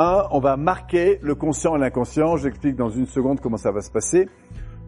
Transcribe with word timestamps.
Un, 0.00 0.28
on 0.30 0.38
va 0.38 0.56
marquer 0.56 1.18
le 1.22 1.34
conscient 1.34 1.74
et 1.74 1.80
l'inconscient. 1.80 2.36
J'explique 2.36 2.76
dans 2.76 2.88
une 2.88 3.06
seconde 3.06 3.40
comment 3.40 3.56
ça 3.56 3.72
va 3.72 3.80
se 3.80 3.90
passer. 3.90 4.28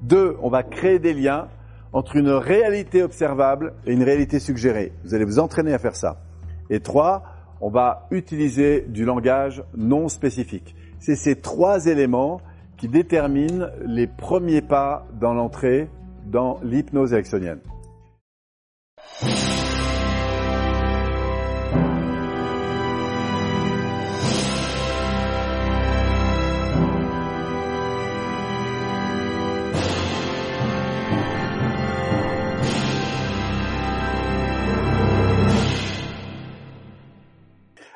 Deux, 0.02 0.36
on 0.40 0.50
va 0.50 0.62
créer 0.62 1.00
des 1.00 1.14
liens 1.14 1.48
entre 1.92 2.14
une 2.14 2.30
réalité 2.30 3.02
observable 3.02 3.74
et 3.86 3.92
une 3.92 4.04
réalité 4.04 4.38
suggérée. 4.38 4.92
Vous 5.02 5.12
allez 5.12 5.24
vous 5.24 5.40
entraîner 5.40 5.74
à 5.74 5.80
faire 5.80 5.96
ça. 5.96 6.20
Et 6.70 6.78
trois, 6.78 7.24
on 7.60 7.70
va 7.70 8.06
utiliser 8.12 8.82
du 8.82 9.04
langage 9.04 9.64
non 9.76 10.08
spécifique. 10.08 10.76
C'est 11.00 11.16
ces 11.16 11.34
trois 11.34 11.86
éléments 11.86 12.40
qui 12.76 12.86
déterminent 12.86 13.66
les 13.84 14.06
premiers 14.06 14.62
pas 14.62 15.08
dans 15.20 15.34
l'entrée 15.34 15.90
dans 16.26 16.60
l'hypnose 16.62 17.12
ericksonienne. 17.12 17.58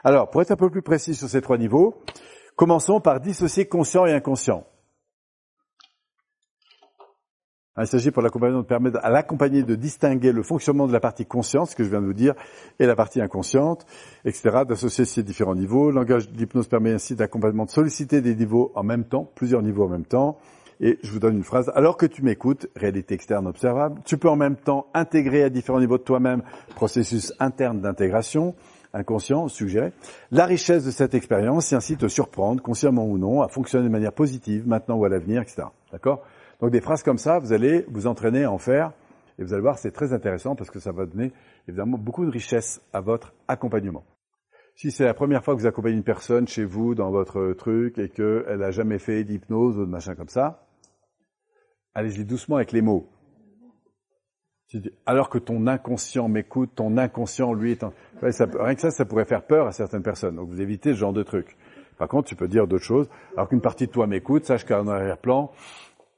Alors, 0.05 0.29
pour 0.29 0.43
être 0.43 0.51
un 0.51 0.57
peu 0.57 0.69
plus 0.69 0.83
précis 0.83 1.15
sur 1.15 1.29
ces 1.29 1.41
trois 1.41 1.57
niveaux, 1.57 1.95
commençons 2.57 3.01
par 3.01 3.21
dissocier 3.21 3.67
conscient 3.67 4.05
et 4.05 4.13
inconscient. 4.13 4.67
Il 7.81 7.87
s'agit 7.89 8.13
pour 8.13 8.23
l'accompagnement 8.23 8.61
de 8.61 8.67
permettre 8.67 9.01
à 9.03 9.11
l'accompagné 9.11 9.65
de 9.65 9.75
distinguer 9.75 10.31
le 10.31 10.45
fonctionnement 10.45 10.87
de 10.87 10.93
la 10.93 11.01
partie 11.01 11.27
consciente, 11.27 11.71
ce 11.71 11.75
que 11.75 11.83
je 11.83 11.89
viens 11.89 12.03
de 12.03 12.07
vous 12.07 12.13
dire, 12.13 12.35
et 12.79 12.87
la 12.87 12.95
partie 12.95 13.21
inconsciente, 13.21 13.85
etc., 14.25 14.59
d'associer 14.69 15.07
ces 15.07 15.25
différents 15.25 15.57
niveaux. 15.57 15.91
Le 15.91 15.97
langage 15.97 16.31
d'hypnose 16.31 16.69
permet 16.69 16.93
ainsi 16.93 17.17
d'accompagnement 17.17 17.65
de 17.65 17.71
solliciter 17.71 18.21
des 18.21 18.37
niveaux 18.37 18.71
en 18.77 18.85
même 18.85 19.05
temps, 19.05 19.29
plusieurs 19.35 19.63
niveaux 19.63 19.87
en 19.87 19.89
même 19.89 20.05
temps. 20.05 20.39
Et 20.81 20.99
je 21.03 21.11
vous 21.11 21.19
donne 21.19 21.37
une 21.37 21.45
phrase. 21.45 21.73
Alors 21.75 21.97
que 21.97 22.07
tu 22.07 22.23
m'écoutes, 22.23 22.69
réalité 22.77 23.15
externe 23.15 23.47
observable, 23.47 24.03
tu 24.05 24.19
peux 24.19 24.29
en 24.29 24.37
même 24.37 24.57
temps 24.57 24.87
intégrer 24.93 25.43
à 25.43 25.49
différents 25.49 25.81
niveaux 25.81 25.99
de 25.99 26.03
toi-même 26.03 26.43
processus 26.77 27.33
interne 27.41 27.81
d'intégration, 27.81 28.55
inconscient, 28.95 29.49
suggéré, 29.49 29.93
la 30.31 30.47
richesse 30.47 30.85
de 30.85 30.91
cette 30.91 31.15
expérience 31.15 31.73
et 31.73 31.77
ainsi 31.77 31.97
te 31.97 32.09
surprendre, 32.09 32.63
consciemment 32.63 33.07
ou 33.07 33.19
non, 33.19 33.43
à 33.43 33.49
fonctionner 33.49 33.85
de 33.85 33.93
manière 33.93 34.13
positive, 34.13 34.67
maintenant 34.67 34.97
ou 34.97 35.05
à 35.05 35.09
l'avenir, 35.09 35.43
etc. 35.43 35.65
D'accord? 35.93 36.23
Donc 36.61 36.71
des 36.71 36.81
phrases 36.81 37.03
comme 37.03 37.19
ça, 37.19 37.39
vous 37.39 37.53
allez 37.53 37.85
vous 37.89 38.07
entraîner 38.07 38.45
à 38.45 38.53
en 38.53 38.59
faire, 38.59 38.93
et 39.39 39.45
vous 39.45 39.53
allez 39.53 39.63
voir, 39.63 39.79
c'est 39.79 39.91
très 39.91 40.13
intéressant 40.13 40.55
parce 40.55 40.71
que 40.71 40.79
ça 40.79 40.93
va 40.93 41.07
donner 41.07 41.33
évidemment 41.69 41.99
beaucoup 41.99 42.25
de 42.25 42.31
richesse 42.31 42.81
à 42.93 43.01
votre 43.01 43.35
accompagnement. 43.49 44.05
Si 44.77 44.91
c'est 44.91 45.05
la 45.05 45.15
première 45.15 45.45
fois 45.45 45.55
que 45.55 45.61
vous 45.61 45.67
accompagnez 45.67 45.97
une 45.97 46.05
personne 46.05 46.49
chez 46.49 46.65
vous 46.65 46.95
dans 46.95 47.11
votre 47.11 47.53
truc 47.53 47.99
et 47.99 48.09
qu'elle 48.09 48.59
n'a 48.59 48.71
jamais 48.71 48.99
fait 48.99 49.23
d'hypnose 49.25 49.77
ou 49.79 49.87
de 49.87 49.91
machin 49.91 50.15
comme 50.15 50.29
ça, 50.29 50.67
allez-y 51.95 52.25
doucement 52.25 52.57
avec 52.57 52.73
les 52.73 52.83
mots. 52.83 53.09
Alors 55.07 55.29
que 55.29 55.39
ton 55.39 55.69
inconscient 55.69 56.29
m'écoute, 56.29 56.71
ton 56.75 56.97
inconscient, 56.97 57.53
lui, 57.53 57.73
est 57.73 57.85
en... 57.85 57.93
rien 58.23 58.75
que 58.75 58.81
ça, 58.81 58.91
ça 58.91 59.05
pourrait 59.05 59.25
faire 59.25 59.47
peur 59.47 59.67
à 59.67 59.73
certaines 59.73 60.03
personnes. 60.03 60.37
Donc 60.37 60.49
vous 60.49 60.61
évitez 60.61 60.93
ce 60.93 60.99
genre 60.99 61.13
de 61.13 61.23
truc. 61.23 61.57
Par 61.99 62.09
contre, 62.09 62.29
tu 62.29 62.37
peux 62.37 62.49
dire 62.49 62.67
d'autres 62.67 62.85
choses. 62.85 63.09
Alors 63.37 63.49
qu'une 63.49 63.61
partie 63.61 63.87
de 63.87 63.93
toi 63.93 64.07
m'écoute, 64.07 64.45
sache 64.45 64.65
qu'en 64.65 64.87
arrière-plan, 64.89 65.51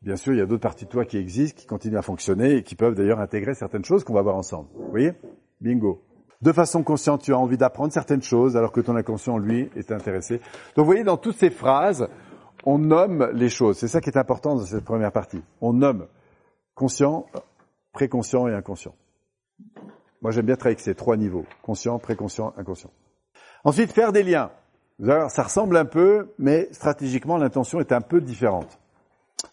Bien 0.03 0.17
sûr, 0.17 0.35
il 0.35 0.39
y 0.39 0.43
a 0.43 0.47
d'autres 0.47 0.63
parties 0.63 0.85
de 0.85 0.91
toi 0.91 1.05
qui 1.05 1.17
existent, 1.17 1.61
qui 1.61 1.67
continuent 1.67 1.97
à 1.97 2.03
fonctionner 2.03 2.57
et 2.57 2.63
qui 2.63 2.75
peuvent 2.77 2.95
d'ailleurs 2.95 3.19
intégrer 3.19 3.55
certaines 3.55 3.85
choses 3.85 4.05
qu'on 4.05 4.13
va 4.13 4.23
voir 4.23 4.37
ensemble. 4.37 4.69
Vous 4.75 4.91
voyez? 4.91 5.15
Bingo. 5.61 6.01
De 6.43 6.53
façon 6.53 6.83
consciente, 6.83 7.23
tu 7.23 7.33
as 7.33 7.39
envie 7.39 7.57
d'apprendre 7.57 7.93
certaines 7.93 8.23
choses 8.23 8.57
alors 8.57 8.73
que 8.73 8.81
ton 8.81 8.95
inconscient, 8.95 9.39
lui, 9.39 9.71
est 9.75 9.91
intéressé. 9.91 10.39
Donc 10.77 10.85
vous 10.85 10.85
voyez, 10.85 11.03
dans 11.03 11.17
toutes 11.17 11.37
ces 11.37 11.51
phrases, 11.51 12.09
on 12.65 12.79
nomme 12.79 13.31
les 13.33 13.49
choses. 13.49 13.79
C'est 13.79 13.89
ça 13.89 14.01
qui 14.01 14.11
est 14.11 14.19
important 14.19 14.55
dans 14.55 14.65
cette 14.65 14.85
première 14.85 15.13
partie. 15.13 15.43
On 15.61 15.73
nomme 15.73 16.07
conscient, 16.75 17.27
préconscient 17.93 18.47
et 18.49 18.55
inconscient. 18.55 18.95
Moi, 20.23 20.31
j'aime 20.31 20.47
bien 20.47 20.57
travailler 20.57 20.77
avec 20.77 20.85
ces 20.85 20.95
trois 20.95 21.17
niveaux. 21.17 21.45
Conscient, 21.63 21.99
préconscient, 21.99 22.55
inconscient. 22.57 22.91
Ensuite, 23.65 23.93
faire 23.93 24.13
des 24.13 24.23
liens. 24.23 24.51
Ça 25.01 25.43
ressemble 25.43 25.77
un 25.77 25.85
peu, 25.85 26.33
mais 26.39 26.69
stratégiquement, 26.73 27.37
l'intention 27.37 27.81
est 27.81 27.93
un 27.93 28.01
peu 28.01 28.21
différente. 28.21 28.79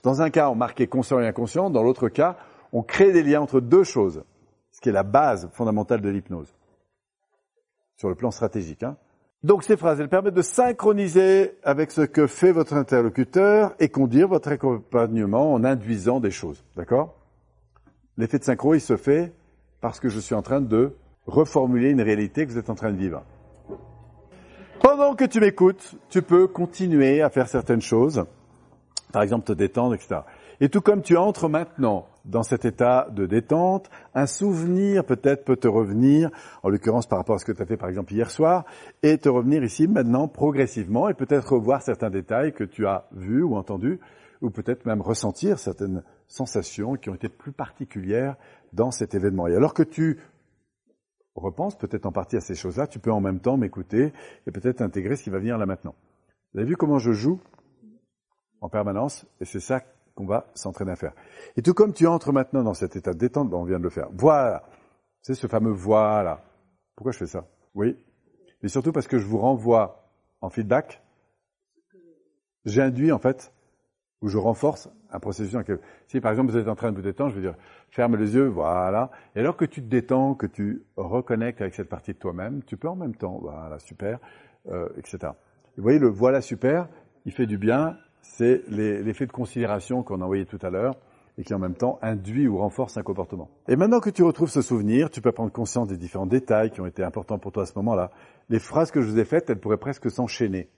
Dans 0.04 0.22
un 0.22 0.30
cas, 0.30 0.50
on 0.50 0.56
marquait 0.56 0.88
conscient 0.88 1.20
et 1.20 1.28
inconscient. 1.28 1.70
Dans 1.70 1.84
l'autre 1.84 2.10
cas, 2.10 2.38
on 2.72 2.82
crée 2.82 3.12
des 3.12 3.24
liens 3.24 3.42
entre 3.42 3.60
deux 3.60 3.84
choses, 3.84 4.24
ce 4.72 4.82
qui 4.82 4.90
est 4.90 4.94
la 4.94 5.04
base 5.04 5.50
fondamentale 5.54 6.02
de 6.02 6.10
l'hypnose, 6.10 6.54
sur 7.98 8.10
le 8.10 8.16
plan 8.16 8.32
stratégique. 8.32 8.84
Hein. 8.84 8.98
Donc 9.44 9.64
ces 9.64 9.76
phrases, 9.76 10.00
elles 10.00 10.10
permettent 10.10 10.34
de 10.34 10.42
synchroniser 10.42 11.58
avec 11.64 11.92
ce 11.92 12.02
que 12.02 12.28
fait 12.28 12.54
votre 12.54 12.74
interlocuteur 12.76 13.76
et 13.80 13.90
conduire 13.90 14.30
votre 14.30 14.50
accompagnement 14.50 15.54
en 15.54 15.66
induisant 15.66 16.22
des 16.22 16.32
choses. 16.32 16.64
D'accord? 16.78 17.16
L'effet 18.18 18.40
de 18.40 18.46
synchro, 18.46 18.74
il 18.74 18.80
se 18.80 18.96
fait 18.96 19.34
parce 19.84 20.00
que 20.00 20.08
je 20.08 20.22
suis 20.22 20.34
en 20.34 20.42
train 20.42 20.62
de 20.62 20.96
reformuler 21.28 21.90
une 21.90 22.02
réalité 22.02 22.46
que 22.46 22.52
vous 22.54 22.58
êtes 22.58 22.70
en 22.70 22.76
train 22.76 22.94
de 22.94 22.98
vivre. 22.98 23.22
Pendant 24.82 25.14
que 25.14 25.26
tu 25.26 25.42
m'écoutes, 25.42 25.96
tu 26.08 26.22
peux 26.22 26.48
continuer 26.48 27.22
à 27.22 27.30
faire 27.30 27.50
certaines 27.50 27.82
choses 27.82 28.24
par 29.12 29.22
exemple 29.22 29.46
te 29.46 29.52
détendre, 29.54 29.94
etc. 29.94 30.22
Et 30.62 30.70
tout 30.70 30.80
comme 30.80 31.02
tu 31.02 31.18
entres 31.18 31.50
maintenant 31.50 32.08
dans 32.24 32.44
cet 32.44 32.64
état 32.64 33.08
de 33.12 33.26
détente, 33.26 33.90
un 34.16 34.26
souvenir 34.26 35.04
peut-être 35.04 35.44
peut 35.44 35.58
te 35.58 35.68
revenir, 35.68 36.32
en 36.64 36.70
l'occurrence 36.70 37.06
par 37.06 37.20
rapport 37.20 37.36
à 37.36 37.40
ce 37.40 37.46
que 37.46 37.52
tu 37.52 37.62
as 37.62 37.66
fait 37.66 37.78
par 37.78 37.90
exemple 37.90 38.14
hier 38.14 38.32
soir, 38.32 38.64
et 39.04 39.18
te 39.18 39.28
revenir 39.28 39.64
ici 39.64 39.88
maintenant 39.88 40.30
progressivement, 40.30 41.10
et 41.10 41.14
peut-être 41.14 41.54
revoir 41.54 41.82
certains 41.82 42.10
détails 42.10 42.54
que 42.54 42.64
tu 42.64 42.88
as 42.88 43.06
vus 43.12 43.44
ou 43.44 43.56
entendus, 43.56 44.00
ou 44.42 44.50
peut-être 44.50 44.86
même 44.86 45.02
ressentir 45.02 45.60
certaines 45.60 46.04
sensations 46.34 46.96
qui 46.96 47.12
ont 47.12 47.16
été 47.16 47.30
plus 47.30 47.52
particulières 47.52 48.36
dans 48.74 48.90
cet 48.90 49.14
événement. 49.14 49.48
Et 49.48 49.56
alors 49.56 49.76
que 49.76 49.84
tu 49.84 50.20
repenses 51.36 51.78
peut-être 51.78 52.08
en 52.08 52.12
partie 52.12 52.38
à 52.38 52.42
ces 52.42 52.56
choses-là, 52.56 52.88
tu 52.88 52.98
peux 52.98 53.12
en 53.12 53.22
même 53.22 53.40
temps 53.40 53.56
m'écouter 53.56 54.14
et 54.48 54.52
peut-être 54.52 54.82
intégrer 54.82 55.16
ce 55.16 55.24
qui 55.24 55.30
va 55.30 55.38
venir 55.38 55.60
là 55.60 55.68
maintenant. 55.68 55.94
Vous 56.54 56.60
avez 56.60 56.70
vu 56.70 56.76
comment 56.76 56.98
je 56.98 57.12
joue 57.12 57.40
en 58.62 58.70
permanence, 58.70 59.28
et 59.42 59.46
c'est 59.46 59.60
ça 59.60 59.82
qu'on 60.16 60.26
va 60.26 60.50
s'entraîner 60.56 60.92
à 60.92 60.96
faire. 60.96 61.14
Et 61.56 61.62
tout 61.62 61.74
comme 61.74 61.94
tu 61.94 62.08
entres 62.08 62.32
maintenant 62.32 62.64
dans 62.64 62.74
cet 62.74 62.96
état 62.96 63.14
de 63.14 63.20
détente, 63.20 63.50
ben, 63.50 63.58
on 63.58 63.66
vient 63.66 63.78
de 63.78 63.84
le 63.84 63.90
faire. 63.90 64.08
Voilà. 64.14 64.64
C'est 65.22 65.36
ce 65.36 65.48
fameux 65.48 65.72
voilà. 65.72 66.44
Pourquoi 66.96 67.12
je 67.12 67.18
fais 67.20 67.28
ça? 67.28 67.46
Oui. 67.76 67.96
Mais 68.62 68.70
surtout 68.70 68.92
parce 68.92 69.08
que 69.08 69.20
je 69.20 69.26
vous 69.26 69.38
renvoie 69.38 70.10
en 70.42 70.50
feedback. 70.50 71.04
J'induis 72.66 73.12
en 73.12 73.20
fait, 73.20 73.53
ou 74.24 74.30
je 74.30 74.38
renforce 74.38 74.90
un 75.12 75.20
processus. 75.20 75.56
Si 76.08 76.22
par 76.22 76.32
exemple 76.32 76.52
vous 76.52 76.58
êtes 76.58 76.70
en 76.70 76.76
train 76.76 76.92
de 76.92 76.96
vous 76.96 77.04
détendre, 77.04 77.30
je 77.32 77.36
veux 77.36 77.42
dire, 77.42 77.56
ferme 77.92 78.16
les 78.16 78.34
yeux, 78.34 78.48
voilà. 78.48 79.12
Et 79.36 79.42
alors 79.42 79.58
que 79.58 79.66
tu 79.66 79.84
te 79.84 79.88
détends, 79.88 80.34
que 80.34 80.48
tu 80.48 80.84
reconnectes 80.96 81.62
avec 81.62 81.76
cette 81.76 81.90
partie 81.90 82.14
de 82.14 82.18
toi-même, 82.18 82.64
tu 82.64 82.78
peux 82.78 82.88
en 82.88 82.96
même 82.96 83.14
temps, 83.14 83.38
voilà, 83.42 83.78
super, 83.80 84.20
euh, 84.72 84.88
etc. 84.98 85.34
vous 85.76 85.84
voyez, 85.84 86.00
le 86.00 86.08
voilà 86.08 86.40
super, 86.40 86.88
il 87.26 87.34
fait 87.34 87.46
du 87.46 87.58
bien, 87.58 87.98
c'est 88.22 88.64
l'effet 88.70 89.28
de 89.28 89.34
considération 89.34 90.04
qu'on 90.04 90.22
a 90.22 90.24
envoyé 90.24 90.46
tout 90.46 90.60
à 90.62 90.70
l'heure 90.70 90.96
et 91.38 91.44
qui 91.44 91.54
en 91.54 91.60
même 91.60 91.76
temps 91.76 92.00
induit 92.02 92.48
ou 92.48 92.58
renforce 92.58 92.96
un 92.96 93.04
comportement. 93.04 93.50
Et 93.68 93.76
maintenant 93.76 94.00
que 94.00 94.10
tu 94.10 94.24
retrouves 94.24 94.50
ce 94.50 94.62
souvenir, 94.62 95.10
tu 95.10 95.20
peux 95.20 95.32
prendre 95.34 95.52
conscience 95.52 95.90
des 95.90 95.98
différents 95.98 96.28
détails 96.28 96.72
qui 96.72 96.80
ont 96.80 96.86
été 96.86 97.04
importants 97.04 97.40
pour 97.40 97.52
toi 97.52 97.64
à 97.64 97.66
ce 97.66 97.74
moment-là. 97.78 98.12
Les 98.50 98.60
phrases 98.60 98.92
que 98.92 99.02
je 99.02 99.08
vous 99.08 99.20
ai 99.20 99.26
faites, 99.26 99.50
elles 99.50 99.60
pourraient 99.60 99.78
presque 99.78 100.10
s'enchaîner. 100.10 100.70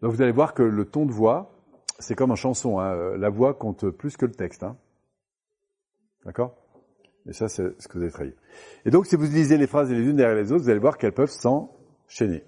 Donc 0.00 0.12
vous 0.12 0.22
allez 0.22 0.32
voir 0.32 0.54
que 0.54 0.62
le 0.62 0.84
ton 0.84 1.04
de 1.04 1.12
voix, 1.12 1.53
c'est 1.98 2.14
comme 2.14 2.30
en 2.30 2.36
chanson. 2.36 2.78
Hein. 2.78 3.16
La 3.16 3.30
voix 3.30 3.54
compte 3.54 3.88
plus 3.90 4.16
que 4.16 4.26
le 4.26 4.32
texte. 4.32 4.62
Hein. 4.62 4.76
D'accord? 6.24 6.56
Et 7.26 7.32
ça, 7.32 7.48
c'est 7.48 7.80
ce 7.80 7.88
que 7.88 7.94
vous 7.94 8.02
avez 8.02 8.12
travaillé. 8.12 8.34
Et 8.84 8.90
donc, 8.90 9.06
si 9.06 9.16
vous 9.16 9.24
lisez 9.24 9.56
les 9.56 9.66
phrases 9.66 9.90
les 9.90 9.98
unes 9.98 10.16
derrière 10.16 10.36
les 10.36 10.52
autres, 10.52 10.64
vous 10.64 10.70
allez 10.70 10.78
voir 10.78 10.98
qu'elles 10.98 11.12
peuvent 11.12 11.30
s'enchaîner. 11.30 12.44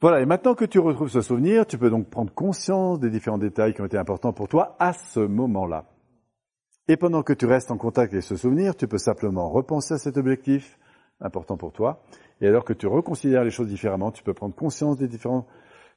Voilà, 0.00 0.20
et 0.20 0.26
maintenant 0.26 0.54
que 0.54 0.64
tu 0.64 0.78
retrouves 0.78 1.08
ce 1.08 1.20
souvenir, 1.20 1.66
tu 1.66 1.76
peux 1.76 1.90
donc 1.90 2.08
prendre 2.08 2.32
conscience 2.32 3.00
des 3.00 3.10
différents 3.10 3.38
détails 3.38 3.74
qui 3.74 3.80
ont 3.80 3.86
été 3.86 3.98
importants 3.98 4.32
pour 4.32 4.48
toi 4.48 4.76
à 4.78 4.92
ce 4.92 5.20
moment-là. 5.20 5.86
Et 6.86 6.96
pendant 6.96 7.22
que 7.22 7.32
tu 7.32 7.46
restes 7.46 7.70
en 7.70 7.76
contact 7.76 8.12
avec 8.12 8.22
ce 8.22 8.36
souvenir, 8.36 8.76
tu 8.76 8.86
peux 8.86 8.98
simplement 8.98 9.50
repenser 9.50 9.94
à 9.94 9.98
cet 9.98 10.16
objectif 10.16 10.78
important 11.20 11.56
pour 11.56 11.72
toi. 11.72 12.02
Et 12.40 12.46
alors 12.46 12.64
que 12.64 12.72
tu 12.72 12.86
reconsidères 12.86 13.44
les 13.44 13.50
choses 13.50 13.68
différemment, 13.68 14.12
tu 14.12 14.22
peux 14.22 14.34
prendre 14.34 14.54
conscience 14.54 14.96
des 14.96 15.08
différents 15.08 15.46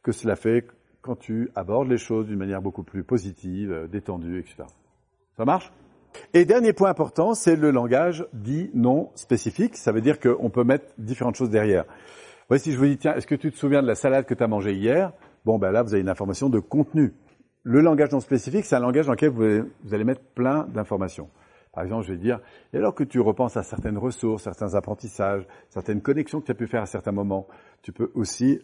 que 0.04 0.12
cela 0.12 0.36
fait 0.36 0.66
quand 1.01 1.15
tu 1.15 1.50
abordes 1.56 1.89
les 1.89 1.98
choses 1.98 2.27
d'une 2.27 2.38
manière 2.38 2.62
beaucoup 2.62 2.83
plus 2.83 3.03
positive, 3.03 3.88
détendue, 3.92 4.39
etc. 4.39 4.63
Ça 5.38 5.45
marche? 5.45 5.71
Et 6.33 6.45
dernier 6.45 6.74
point 6.74 6.89
important, 6.89 7.33
c'est 7.33 7.56
le 7.56 7.71
langage 7.71 8.25
dit 8.33 8.69
non 8.74 9.12
spécifique. 9.15 9.77
Ça 9.77 9.92
veut 9.92 10.01
dire 10.01 10.19
qu'on 10.19 10.50
peut 10.50 10.63
mettre 10.63 10.86
différentes 10.98 11.36
choses 11.36 11.50
derrière. 11.50 11.86
Oui, 12.50 12.59
si 12.59 12.74
je 12.74 12.77
vous 12.77 12.86
dis, 12.86 12.98
tiens, 12.98 13.15
est-ce 13.15 13.27
que 13.27 13.36
tu 13.36 13.51
te 13.51 13.57
souviens 13.57 13.81
de 13.81 13.88
la 13.88 13.95
salade 13.95 14.25
que 14.25 14.33
tu 14.33 14.44
as 14.44 14.48
mangée 14.48 14.74
hier? 14.74 15.13
Bon, 15.45 15.57
ben 15.57 15.71
là, 15.71 15.83
vous 15.83 15.94
avez 15.94 16.01
une 16.01 16.09
information 16.09 16.50
de 16.50 16.59
contenu. 16.59 17.13
Le 17.63 17.80
langage 17.80 18.12
non 18.12 18.19
spécifique, 18.19 18.65
c'est 18.65 18.75
un 18.75 18.80
langage 18.80 19.06
dans 19.06 19.13
lequel 19.13 19.30
vous 19.30 19.94
allez, 19.94 20.03
mettre 20.03 20.21
plein 20.36 20.68
d'informations. 20.68 21.30
Par 21.74 21.83
exemple, 21.83 22.06
je 22.06 22.12
vais 22.12 22.19
dire, 22.19 22.42
et 22.74 22.77
alors 22.77 22.94
que 22.94 23.06
tu 23.06 23.21
repenses 23.21 23.56
à 23.56 23.63
certaines 23.63 23.98
ressources, 23.98 24.44
certains 24.44 24.75
apprentissages, 24.75 25.48
certaines 25.69 26.01
connexions 26.01 26.42
que 26.42 26.48
tu 26.48 26.51
as 26.51 26.56
pu 26.56 26.68
faire 26.68 26.81
à 26.81 26.86
certains 26.86 27.13
moments, 27.13 27.48
tu 27.81 27.94
peux 27.94 28.12
aussi 28.13 28.59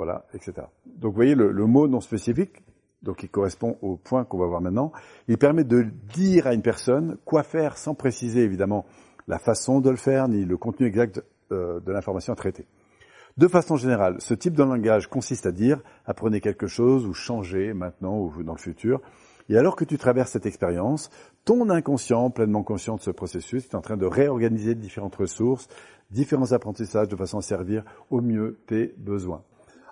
voilà, 0.00 0.24
etc. 0.32 0.66
Donc 0.86 1.10
vous 1.10 1.16
voyez 1.16 1.34
le, 1.34 1.52
le 1.52 1.66
mot 1.66 1.86
non 1.86 2.00
spécifique, 2.00 2.62
donc 3.02 3.18
qui 3.18 3.28
correspond 3.28 3.76
au 3.82 3.96
point 3.96 4.24
qu'on 4.24 4.38
va 4.38 4.46
voir 4.46 4.62
maintenant, 4.62 4.92
il 5.28 5.36
permet 5.36 5.62
de 5.62 5.82
dire 6.14 6.46
à 6.46 6.54
une 6.54 6.62
personne 6.62 7.18
quoi 7.26 7.42
faire 7.42 7.76
sans 7.76 7.94
préciser 7.94 8.40
évidemment 8.40 8.86
la 9.28 9.38
façon 9.38 9.80
de 9.80 9.90
le 9.90 9.96
faire 9.96 10.26
ni 10.28 10.46
le 10.46 10.56
contenu 10.56 10.86
exact 10.86 11.22
euh, 11.52 11.80
de 11.80 11.92
l'information 11.92 12.34
traitée. 12.34 12.64
De 13.36 13.46
façon 13.46 13.76
générale, 13.76 14.16
ce 14.20 14.32
type 14.32 14.54
de 14.54 14.62
langage 14.62 15.06
consiste 15.06 15.44
à 15.44 15.52
dire 15.52 15.82
apprenez 16.06 16.40
quelque 16.40 16.66
chose 16.66 17.04
ou 17.06 17.12
changez 17.12 17.74
maintenant 17.74 18.18
ou 18.20 18.42
dans 18.42 18.54
le 18.54 18.58
futur. 18.58 19.02
Et 19.50 19.58
alors 19.58 19.76
que 19.76 19.84
tu 19.84 19.98
traverses 19.98 20.30
cette 20.30 20.46
expérience, 20.46 21.10
ton 21.44 21.68
inconscient, 21.68 22.30
pleinement 22.30 22.62
conscient 22.62 22.96
de 22.96 23.02
ce 23.02 23.10
processus, 23.10 23.66
est 23.66 23.74
en 23.74 23.82
train 23.82 23.98
de 23.98 24.06
réorganiser 24.06 24.74
différentes 24.74 25.16
ressources, 25.16 25.68
différents 26.10 26.52
apprentissages 26.52 27.08
de 27.08 27.16
façon 27.16 27.36
à 27.36 27.42
servir 27.42 27.84
au 28.08 28.22
mieux 28.22 28.60
tes 28.66 28.94
besoins. 28.96 29.42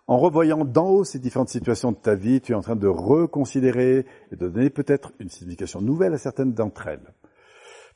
En 0.09 0.17
revoyant 0.17 0.65
d'en 0.65 0.89
haut 0.89 1.05
ces 1.05 1.19
différentes 1.19 1.51
situations 1.51 1.93
de 1.93 1.99
ta 1.99 2.15
vie, 2.15 2.41
tu 2.41 2.53
es 2.53 2.55
en 2.55 2.63
train 2.63 2.77
de 2.77 2.87
reconsidérer 2.87 4.07
et 4.33 4.37
de 4.37 4.49
donner 4.49 4.71
peut-être 4.71 5.13
une 5.21 5.29
signification 5.29 5.83
nouvelle 5.83 6.15
à 6.15 6.19
certaines 6.19 6.55
d'entre 6.55 6.87
elles. 6.87 7.13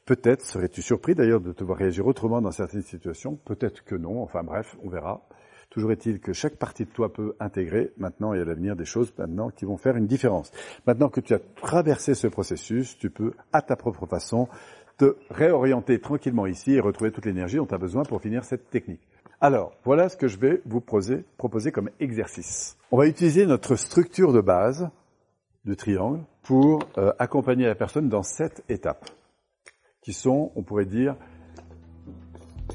Peut-être 0.04 0.44
serais-tu 0.44 0.82
surpris 0.82 1.14
d'ailleurs 1.14 1.40
de 1.40 1.52
te 1.52 1.64
voir 1.64 1.78
réagir 1.78 2.06
autrement 2.06 2.42
dans 2.42 2.50
certaines 2.50 2.82
situations, 2.82 3.36
peut-être 3.46 3.82
que 3.84 3.94
non, 3.94 4.22
enfin 4.22 4.42
bref, 4.42 4.76
on 4.84 4.90
verra. 4.90 5.26
Toujours 5.70 5.90
est-il 5.90 6.20
que 6.20 6.34
chaque 6.34 6.56
partie 6.56 6.84
de 6.84 6.90
toi 6.90 7.10
peut 7.10 7.34
intégrer 7.40 7.94
maintenant 7.96 8.34
et 8.34 8.40
à 8.40 8.44
l'avenir 8.44 8.76
des 8.76 8.84
choses 8.84 9.10
maintenant 9.16 9.48
qui 9.48 9.64
vont 9.64 9.78
faire 9.78 9.96
une 9.96 10.06
différence. 10.06 10.52
Maintenant 10.86 11.08
que 11.08 11.20
tu 11.20 11.32
as 11.32 11.38
traversé 11.38 12.14
ce 12.14 12.26
processus, 12.26 12.98
tu 12.98 13.08
peux 13.08 13.32
à 13.54 13.62
ta 13.62 13.74
propre 13.74 14.04
façon 14.04 14.48
te 14.98 15.16
réorienter 15.30 15.98
tranquillement 15.98 16.46
ici 16.46 16.72
et 16.72 16.80
retrouver 16.80 17.10
toute 17.10 17.24
l'énergie 17.24 17.56
dont 17.56 17.64
tu 17.64 17.74
as 17.74 17.78
besoin 17.78 18.02
pour 18.02 18.20
finir 18.20 18.44
cette 18.44 18.68
technique. 18.68 19.00
Alors, 19.44 19.72
voilà 19.82 20.08
ce 20.08 20.16
que 20.16 20.28
je 20.28 20.38
vais 20.38 20.62
vous 20.66 20.80
proposer, 20.80 21.72
comme 21.72 21.90
exercice. 21.98 22.78
On 22.92 22.96
va 22.96 23.08
utiliser 23.08 23.44
notre 23.44 23.74
structure 23.74 24.32
de 24.32 24.40
base 24.40 24.88
du 25.64 25.74
triangle 25.74 26.20
pour 26.44 26.84
euh, 26.96 27.12
accompagner 27.18 27.66
la 27.66 27.74
personne 27.74 28.08
dans 28.08 28.22
sept 28.22 28.62
étapes, 28.68 29.10
qui 30.00 30.12
sont, 30.12 30.52
on 30.54 30.62
pourrait 30.62 30.84
dire, 30.84 31.16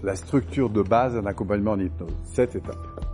la 0.03 0.17
structure 0.17 0.69
de 0.69 0.81
base 0.81 1.13
d'un 1.13 1.25
accompagnement 1.25 1.71
en 1.71 1.79
hypnose. 1.79 2.13
Sept 2.25 2.57
étapes. 2.57 3.06